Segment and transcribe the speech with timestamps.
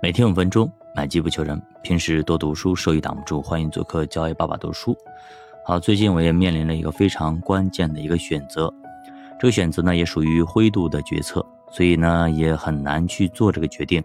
[0.00, 1.60] 每天五分钟，买机不求人。
[1.82, 3.42] 平时多读书，收益挡不住。
[3.42, 4.96] 欢迎做客教 A 爸爸读书。
[5.64, 8.72] 好，最近我也面临了一个非常关键的一个选择，
[9.40, 14.00] 这个选择呢也属于灰度的决策，所以呢也很难去做这个决定。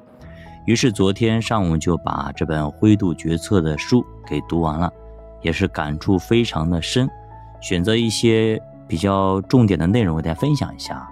[0.65, 4.91] 于是昨天上午就把这本《灰度决策》的书给读完了，
[5.43, 7.07] 也是感触非常的深。
[7.61, 11.07] 选择一些比较重点的内容，给大家分享一下。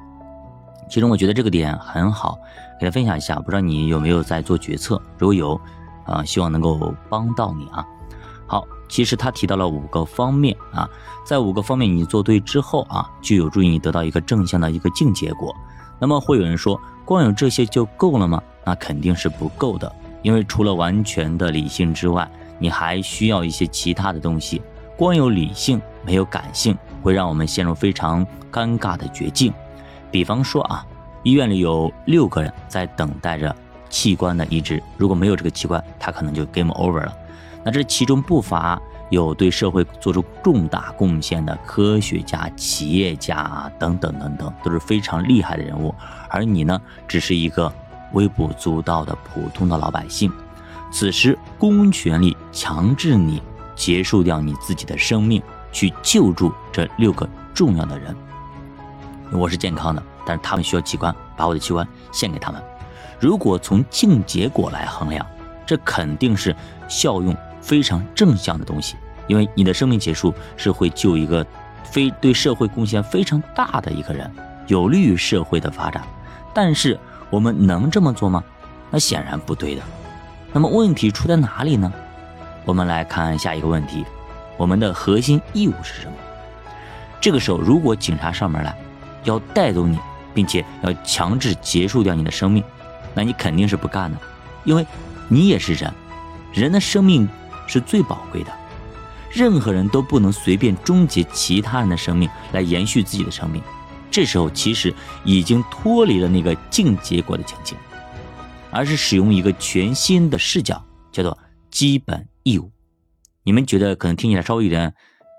[0.92, 2.38] 其中我觉得这个点很好，
[2.78, 3.36] 给大家分享一下。
[3.38, 5.02] 不知道你有没有在做决策？
[5.18, 5.60] 如果有，
[6.06, 7.82] 啊，希望能够帮到你啊。
[8.46, 10.86] 好，其实他提到了五个方面啊，
[11.26, 15.56] 在五个方面你做对之后啊，就有助于你得到一个正向的一个净结果。
[15.98, 18.44] 那么会有人说，光有这些就够了吗？
[18.66, 19.90] 那肯定是不够的，
[20.22, 22.30] 因为除了完全的理性之外，
[22.60, 24.62] 你还需要一些其他的东西。
[24.98, 29.54] 光有理性没有感性，会让我们陷入非常尴尬的绝境。
[30.12, 30.86] 比方说啊，
[31.24, 33.56] 医院里有六个人在等待着
[33.90, 37.18] 器官的移植，如果没有这个器官，他可能就 game over 了。
[37.64, 45.94] 那这其中不乏有对社会做出重大贡献的科学家、企业家等等等等，都是非常厉害的人物。
[46.30, 47.72] 而你呢，只是一个
[48.14, 50.32] 微不足道的普通的老百姓。
[50.92, 53.42] 此时，公权力强制你
[53.76, 58.16] 结束掉你自己的生命，去救助这六个重要的人。
[59.32, 62.62] 我是健康的，但是他们需要器官，把我的器官献给他们。
[63.20, 65.26] 如果从净结果来衡量，
[65.66, 66.56] 这肯定是
[66.88, 68.96] 效用非常正向的东西，
[69.28, 71.46] 因为你的生命结束是会救一个
[71.84, 74.30] 非对社会贡献非常大的一个人，
[74.68, 76.04] 有利于社会的发展。
[76.54, 78.44] 但是我们能这么做吗？
[78.90, 79.82] 那显然不对的。
[80.52, 81.92] 那么问题出在哪里呢？
[82.66, 84.06] 我们来看下一个问题：
[84.58, 86.14] 我们的核心义务是什么？
[87.22, 88.76] 这个时候，如果警察上门来，
[89.24, 89.98] 要带走你，
[90.34, 92.64] 并且要强制结束掉你的生命，
[93.14, 94.18] 那你肯定是不干的，
[94.64, 94.86] 因为
[95.28, 95.94] 你也是人，
[96.54, 97.28] 人的生命
[97.68, 98.52] 是最宝贵的，
[99.32, 103.62] 任何人都不能随便终结其他人的生命来延续自己的生命。
[104.10, 104.94] 这时候其实
[105.24, 107.78] 已经脱离了那个净结果的情境，
[108.70, 110.84] 而是使用一个全新的视角，
[111.14, 111.38] 叫做
[111.70, 112.70] 基本义务。
[113.44, 114.94] 你们觉得可能听起来稍微有点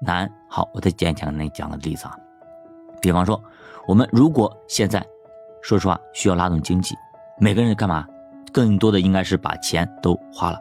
[0.07, 2.17] 难，好，我再讲讲那讲的例子啊，
[3.03, 3.39] 比方说。
[3.85, 5.05] 我们如果现在，
[5.61, 6.95] 说实话，需要拉动经济，
[7.37, 8.07] 每个人干嘛？
[8.53, 10.59] 更多的应该是把钱都花了，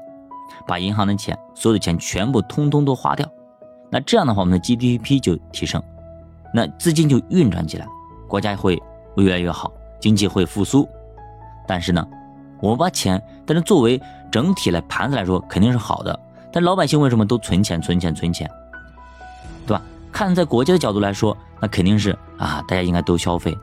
[0.66, 3.24] 把银行的钱，所有的钱全部通通都花掉。
[3.92, 5.80] 那这样的话，我们的 GDP 就提升，
[6.52, 7.86] 那资金就运转起来，
[8.28, 8.82] 国家会
[9.18, 10.90] 越来越好，经济会复苏。
[11.68, 12.04] 但是呢，
[12.60, 14.02] 我们把钱，但是作为
[14.32, 16.20] 整体来盘子来说肯定是好的，
[16.52, 18.50] 但老百姓为什么都存钱、存钱、存钱，
[19.68, 19.84] 对吧？
[20.12, 21.36] 看在国家的角度来说。
[21.64, 23.56] 那肯定是啊，大家应该都消费，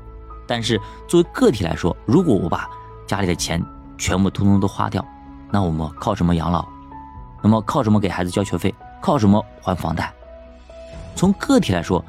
[0.47, 2.71] 但是作为个体来说，如果我把
[3.09, 3.61] 家里的钱
[3.97, 5.05] 全部通通都花掉，
[5.51, 6.65] 那我们靠什么养老？
[7.43, 8.73] 那么靠什么给孩子交学费？
[9.03, 10.13] 靠什么还房贷？
[11.17, 12.05] 从个体来说，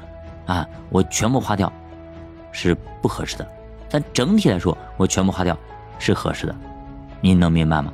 [0.46, 1.72] 啊，我全部花掉
[2.52, 2.72] 是
[3.02, 3.44] 不合适的，
[3.90, 5.58] 但整体来说，我全部花掉
[5.98, 6.54] 是合适的，
[7.20, 7.92] 您能明白吗？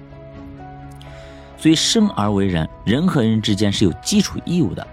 [1.56, 4.86] 所以生而为人，人和人之间是有基础义务的。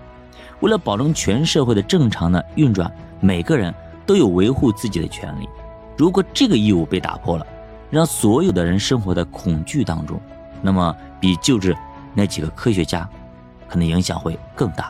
[0.63, 3.73] 为了保证全社会的正常的运转，每个人
[4.05, 5.49] 都有维护自己的权利。
[5.97, 7.45] 如果这个义务被打破了，
[7.89, 10.17] 让所有的人生活在恐惧当中，
[10.61, 11.75] 那么比救治
[12.13, 13.07] 那几个科学家，
[13.67, 14.89] 可能影响会更大。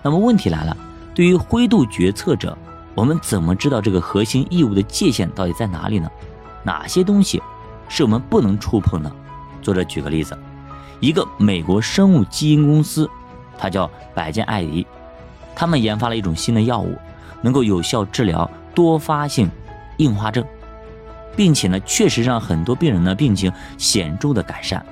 [0.00, 0.74] 那么问题来了，
[1.14, 2.56] 对于灰度决策者，
[2.94, 6.08] 我们怎么知道这个核心义务的界限到底在哪里呢？
[6.62, 7.42] 哪些东西
[7.86, 9.12] 是我们不能触碰的？
[9.60, 10.34] 作者举个例子，
[11.00, 13.06] 一个美国生物基因公司。
[13.58, 14.86] 它叫百健艾迪，
[15.54, 16.96] 他们研发了一种新的药物，
[17.42, 19.50] 能够有效治疗多发性
[19.98, 20.44] 硬化症，
[21.34, 24.84] 并且呢，确实让很多病人的病情显著的改善。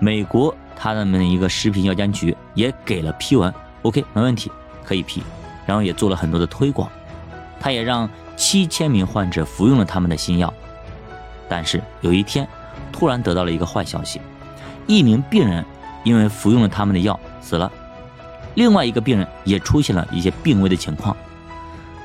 [0.00, 4.50] 美国他们的一个食品药监局也给了批文，OK，没问题，
[4.84, 5.22] 可以批，
[5.66, 6.88] 然后也做了很多的推广。
[7.60, 10.54] 他也让七千名患者服用了他们的新药，
[11.48, 12.46] 但是有一天，
[12.92, 14.20] 突然得到了一个坏消息，
[14.86, 15.64] 一名病人
[16.04, 17.70] 因为服用了他们的药死了。
[18.58, 21.16] 另外一个病人也出现了一些病危的情况。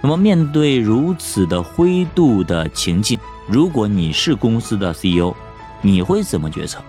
[0.03, 3.17] 那么，面对如此的灰度的情境，
[3.47, 5.33] 如果你是公司的 CEO，
[5.81, 6.79] 你会怎么决策？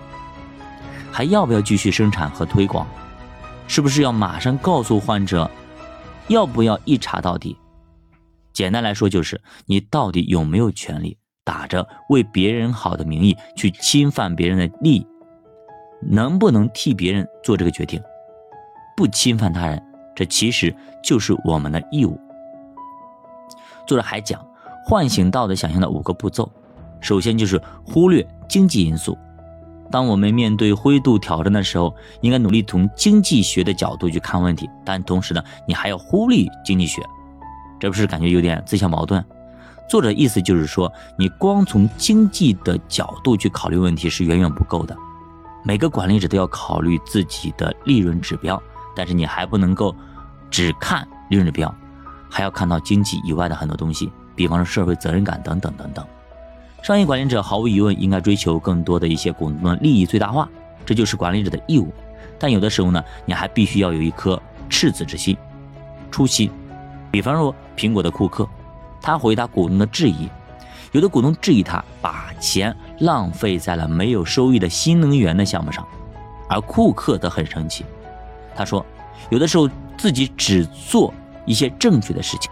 [1.11, 2.85] 还要不要继续生产和推广？
[3.67, 5.49] 是不是要马上告诉患者？
[6.27, 7.57] 要不要一查到底？
[8.53, 15.07] 简单来说，就是你到底有没有权利打着为别人好的名义去侵犯别人的利益？
[16.07, 17.99] 能不能替别人做这个决定？
[18.95, 19.81] 不侵犯他人，
[20.15, 22.19] 这其实就是我们的义务。
[23.85, 24.43] 作者还讲，
[24.85, 26.49] 唤醒道德想象的五个步骤，
[27.01, 29.17] 首先就是忽略经济因素，
[29.91, 37.03] 当我们面对灰度挑战的时候，应该努力从经济学的角度去看问题，但同时呢，你还要忽略经济学，
[37.79, 39.23] 这不是感觉有点自相矛盾？
[39.87, 44.95] 作者意思就是说，你光从经济的角度去考虑问题是远远不够的。
[45.63, 48.61] 每个管理者都要考虑自己的利润指标，
[48.95, 49.95] 但是你还不能够
[50.49, 51.73] 只看利润指标，
[52.29, 56.05] 还要看到经济以外的很多东西，比方说社会责任感等等等等。
[56.81, 60.47] 商业管理者毫无疑问应该追求更多的一些股东的利益最大化，
[60.85, 61.91] 这就是管理者的义务。
[62.37, 64.39] 但有的时候呢，你还必须要有一颗
[64.69, 65.35] 赤子之心、
[66.11, 66.49] 初心。
[67.11, 68.47] 比方说苹果的库克，
[69.01, 70.29] 他回答股东的质疑，
[70.91, 75.87] 有的股东质疑他把钱浪费在了没有收益的新能源的项目上，
[76.49, 77.83] 而库克则很生气，
[78.55, 78.85] 他说，
[79.29, 81.13] 有的时候自己只做
[81.45, 82.49] 一些正确的事情，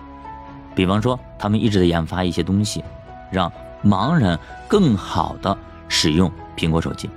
[0.76, 2.84] 比方说他们一直在研发一些东西，
[3.32, 3.52] 让。
[3.86, 5.58] 盲人更好的
[5.90, 7.10] 使用苹果手机。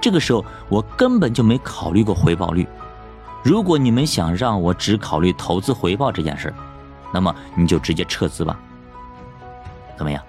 [0.00, 2.66] 这个时候我根本就没考虑过回报率。
[3.42, 6.50] 如果你们想让我只考虑投资回报这件事
[7.12, 8.58] 那么你就直接撤资吧。
[9.94, 10.24] 怎么样？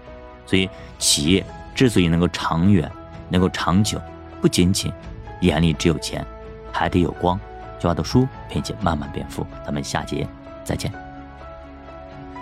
[0.46, 0.70] 所以
[1.00, 2.92] 企业之所以能够长远、
[3.30, 4.02] 能够长久，
[4.42, 4.92] 不仅仅
[5.40, 6.28] 眼里只有钱，
[6.74, 7.40] 还得有光。
[7.80, 9.46] 就要读书，并且慢慢变富。
[9.66, 10.28] 咱们下节
[10.64, 10.92] 再见。